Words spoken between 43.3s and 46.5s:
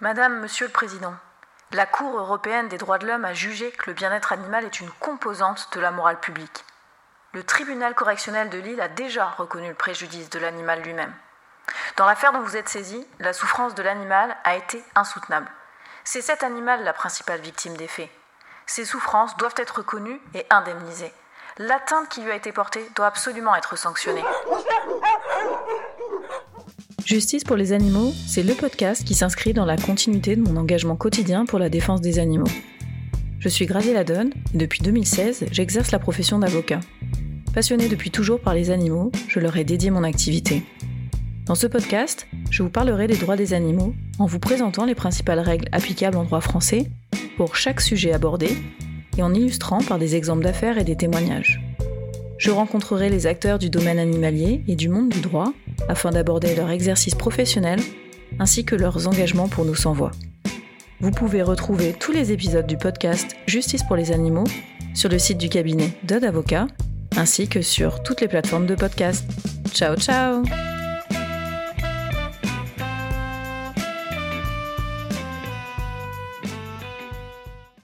des animaux en vous présentant les principales règles applicables en droit